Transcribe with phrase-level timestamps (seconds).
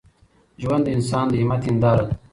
[0.61, 2.13] ژوند د انسان د همت هنداره ده.